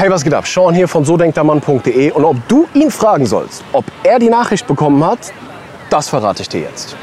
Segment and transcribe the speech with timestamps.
[0.00, 0.46] Hey, was geht ab?
[0.46, 5.04] Sean hier von sodenktermann.de und ob du ihn fragen sollst, ob er die Nachricht bekommen
[5.04, 5.30] hat,
[5.90, 6.96] das verrate ich dir jetzt.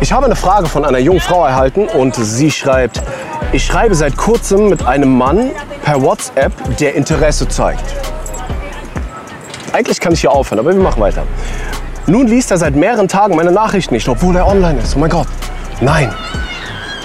[0.00, 3.00] Ich habe eine Frage von einer jungen Frau erhalten und sie schreibt,
[3.52, 5.52] ich schreibe seit kurzem mit einem Mann
[5.84, 8.07] per WhatsApp, der Interesse zeigt.
[9.78, 11.22] Eigentlich kann ich hier aufhören, aber wir machen weiter.
[12.08, 14.96] Nun liest er seit mehreren Tagen meine Nachricht nicht, obwohl er online ist.
[14.96, 15.28] Oh mein Gott.
[15.80, 16.12] Nein.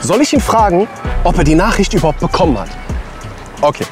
[0.00, 0.88] Soll ich ihn fragen,
[1.24, 2.70] ob er die Nachricht überhaupt bekommen hat?
[3.60, 3.84] Okay.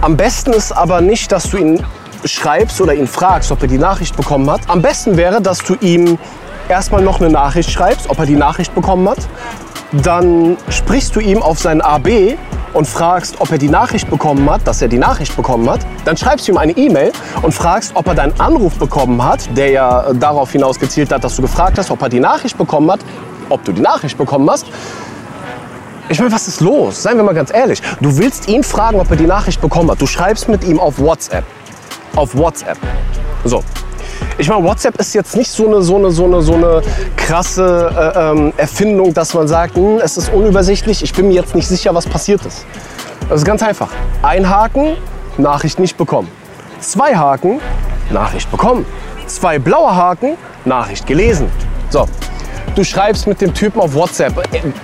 [0.00, 1.84] Am besten ist aber nicht, dass du ihn
[2.24, 4.60] schreibst oder ihn fragst, ob er die Nachricht bekommen hat.
[4.68, 6.18] Am besten wäre, dass du ihm
[6.68, 9.26] erstmal noch eine Nachricht schreibst, ob er die Nachricht bekommen hat.
[9.90, 12.36] Dann sprichst du ihm auf sein AB
[12.74, 15.80] und fragst, ob er die Nachricht bekommen hat, dass er die Nachricht bekommen hat.
[16.04, 17.12] Dann schreibst du ihm eine E-Mail
[17.42, 21.36] und fragst, ob er deinen Anruf bekommen hat, der ja darauf hinaus gezielt hat, dass
[21.36, 23.00] du gefragt hast, ob er die Nachricht bekommen hat,
[23.48, 24.66] ob du die Nachricht bekommen hast.
[26.08, 27.02] Ich meine, was ist los?
[27.02, 27.80] Seien wir mal ganz ehrlich.
[28.00, 30.00] Du willst ihn fragen, ob er die Nachricht bekommen hat.
[30.00, 31.44] Du schreibst mit ihm auf WhatsApp.
[32.16, 32.78] Auf WhatsApp.
[33.44, 33.62] So,
[34.40, 36.80] ich meine, WhatsApp ist jetzt nicht so eine, so eine, so eine, so eine
[37.14, 41.54] krasse äh, ähm, Erfindung, dass man sagt, hm, es ist unübersichtlich, ich bin mir jetzt
[41.54, 42.64] nicht sicher, was passiert ist.
[43.28, 43.90] Das ist ganz einfach.
[44.22, 44.96] Ein Haken,
[45.36, 46.28] Nachricht nicht bekommen.
[46.80, 47.60] Zwei Haken,
[48.10, 48.86] Nachricht bekommen.
[49.26, 51.50] Zwei blaue Haken, Nachricht gelesen.
[51.90, 52.06] So,
[52.74, 54.34] du schreibst mit dem Typen auf WhatsApp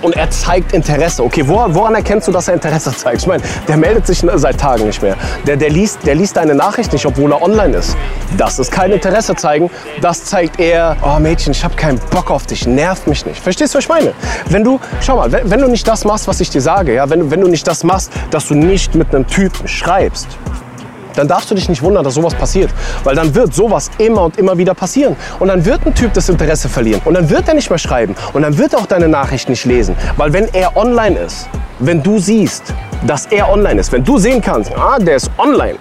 [0.01, 1.23] und er zeigt Interesse.
[1.23, 3.21] Okay, woran, woran erkennst du, dass er Interesse zeigt?
[3.21, 5.15] Ich meine, der meldet sich seit Tagen nicht mehr.
[5.45, 7.95] Der, der, liest, der liest deine Nachricht nicht, obwohl er online ist.
[8.37, 9.69] Das ist kein Interesse zeigen.
[10.01, 13.41] Das zeigt eher, oh Mädchen, ich habe keinen Bock auf dich, nervt mich nicht.
[13.41, 14.13] Verstehst du, was ich meine?
[14.49, 17.09] Wenn du, schau mal, wenn, wenn du nicht das machst, was ich dir sage, ja,
[17.09, 20.27] wenn, wenn du nicht das machst, dass du nicht mit einem Typen schreibst,
[21.17, 22.69] dann darfst du dich nicht wundern, dass sowas passiert.
[23.03, 25.15] Weil dann wird sowas immer und immer wieder passieren.
[25.39, 27.01] Und dann wird ein Typ das Interesse verlieren.
[27.05, 28.15] Und dann wird er nicht mehr schreiben.
[28.33, 29.95] Und dann wird er auch deine Nachricht nicht lesen.
[30.15, 32.73] Weil wenn er online ist, wenn du siehst,
[33.05, 35.77] dass er online ist, wenn du sehen kannst, ah, der ist online,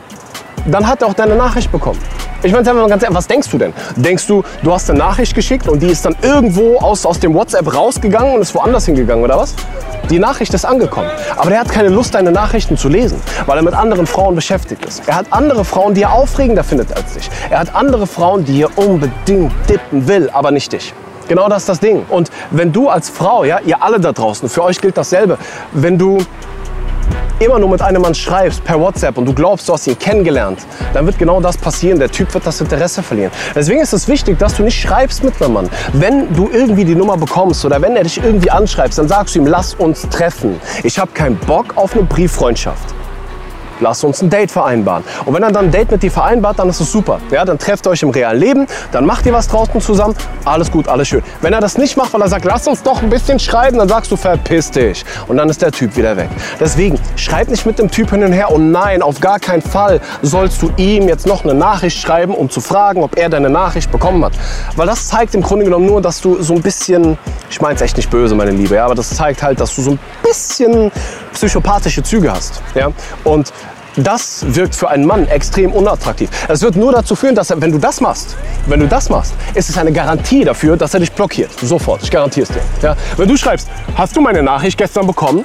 [0.66, 1.98] dann hat er auch deine Nachricht bekommen.
[2.42, 3.72] Ich meine, ganz ehrlich, was denkst du denn?
[3.96, 7.34] Denkst du, du hast eine Nachricht geschickt und die ist dann irgendwo aus, aus dem
[7.34, 9.54] WhatsApp rausgegangen und ist woanders hingegangen, oder was?
[10.10, 11.10] Die Nachricht ist angekommen.
[11.36, 14.84] Aber der hat keine Lust, deine Nachrichten zu lesen, weil er mit anderen Frauen beschäftigt
[14.84, 15.02] ist.
[15.08, 17.28] Er hat andere Frauen, die er aufregender findet als dich.
[17.50, 20.94] Er hat andere Frauen, die er unbedingt dippen will, aber nicht dich.
[21.26, 22.06] Genau das ist das Ding.
[22.08, 25.38] Und wenn du als Frau, ja, ihr alle da draußen, für euch gilt dasselbe,
[25.72, 26.18] wenn du
[27.38, 30.60] immer nur mit einem Mann schreibst per WhatsApp und du glaubst, du hast ihn kennengelernt,
[30.94, 31.98] dann wird genau das passieren.
[31.98, 33.30] Der Typ wird das Interesse verlieren.
[33.54, 35.70] Deswegen ist es wichtig, dass du nicht schreibst mit einem Mann.
[35.92, 39.40] Wenn du irgendwie die Nummer bekommst oder wenn er dich irgendwie anschreibt, dann sagst du
[39.40, 40.60] ihm, lass uns treffen.
[40.82, 42.94] Ich habe keinen Bock auf eine Brieffreundschaft
[43.80, 45.04] lass uns ein Date vereinbaren.
[45.24, 47.20] Und wenn er dann ein Date mit dir vereinbart, dann ist es super.
[47.30, 50.14] Ja, dann trefft ihr euch im realen Leben, dann macht ihr was draußen zusammen,
[50.44, 51.22] alles gut, alles schön.
[51.40, 53.88] Wenn er das nicht macht, weil er sagt, lass uns doch ein bisschen schreiben, dann
[53.88, 55.04] sagst du, verpiss dich.
[55.28, 56.28] Und dann ist der Typ wieder weg.
[56.60, 60.00] Deswegen, schreib nicht mit dem Typ hin und her und nein, auf gar keinen Fall
[60.22, 63.90] sollst du ihm jetzt noch eine Nachricht schreiben, um zu fragen, ob er deine Nachricht
[63.90, 64.32] bekommen hat.
[64.76, 67.18] Weil das zeigt im Grunde genommen nur, dass du so ein bisschen,
[67.50, 69.82] ich meine es echt nicht böse, meine Liebe, ja, aber das zeigt halt, dass du
[69.82, 70.90] so ein bisschen
[71.36, 72.62] psychopathische Züge hast.
[72.74, 72.90] Ja?
[73.24, 73.52] Und
[73.96, 76.28] das wirkt für einen Mann extrem unattraktiv.
[76.48, 78.36] Es wird nur dazu führen, dass er, wenn du das machst,
[78.66, 81.50] wenn du das machst, ist es eine Garantie dafür, dass er dich blockiert.
[81.62, 82.88] Sofort, ich garantiere es dir.
[82.88, 82.96] Ja?
[83.16, 85.44] Wenn du schreibst, hast du meine Nachricht gestern bekommen?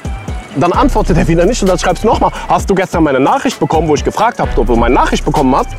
[0.57, 3.57] Dann antwortet er wieder nicht und dann schreibst du nochmal, hast du gestern meine Nachricht
[3.57, 5.69] bekommen, wo ich gefragt habe, ob du meine Nachricht bekommen hast?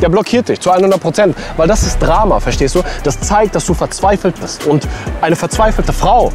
[0.00, 2.82] Der blockiert dich zu 100 Prozent, weil das ist Drama, verstehst du?
[3.02, 4.64] Das zeigt, dass du verzweifelt bist.
[4.66, 4.86] Und
[5.20, 6.32] eine verzweifelte Frau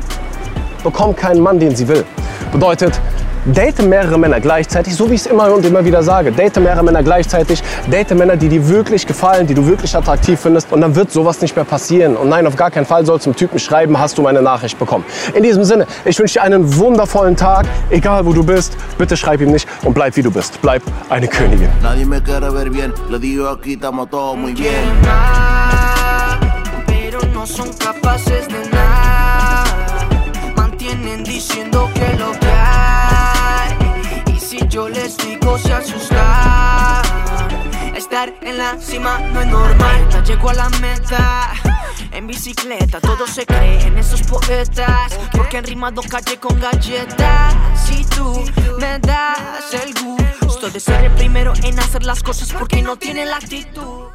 [0.83, 2.05] bekommt keinen Mann, den sie will.
[2.52, 3.00] Bedeutet,
[3.46, 6.31] date mehrere Männer gleichzeitig, so wie ich es immer und immer wieder sage.
[6.31, 10.72] Date mehrere Männer gleichzeitig, date Männer, die dir wirklich gefallen, die du wirklich attraktiv findest
[10.72, 12.16] und dann wird sowas nicht mehr passieren.
[12.16, 14.80] Und nein, auf gar keinen Fall sollst du einem Typen schreiben, hast du meine Nachricht
[14.80, 15.06] bekommen.
[15.34, 18.78] In diesem Sinne, ich wünsche dir einen wundervollen Tag, egal wo du bist.
[18.97, 20.59] Bitte schreib ihm nicht und bleib wie du bist.
[20.62, 21.69] Bleib eine Königin.
[21.81, 22.06] Nadie
[30.95, 32.07] me quiere ver bien, le digo aquí estamos todos muy bien.
[32.07, 32.78] Pero no son capaces de nada, mantienen diciendo que
[34.57, 37.01] lo yo les digo se asustan.
[37.95, 40.09] Estar en la cima no es normal.
[40.11, 41.53] Ya llego a la meta.
[42.11, 45.17] En bicicleta, todos se creen esos poetas.
[45.31, 47.55] Porque han rimado calle con galletas.
[47.85, 48.43] Si tú
[48.79, 49.93] me das el
[50.41, 54.06] gusto de ser el primero en hacer las cosas porque no tiene la actitud.